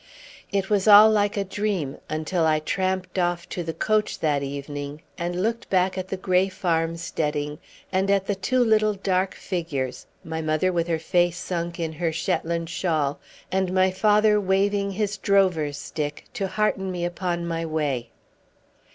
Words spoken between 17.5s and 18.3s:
way.